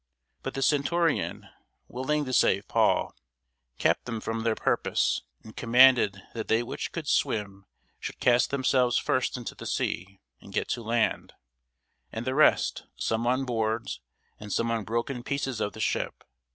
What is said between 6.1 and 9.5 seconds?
that they which could swim should cast themselves first